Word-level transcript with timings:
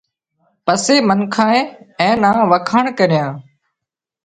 پسي 0.65 0.95
منکانئي 1.07 1.61
اين 1.99 2.15
نا 2.23 2.31
وکاڻ 2.51 2.85
ڪريان 2.99 3.31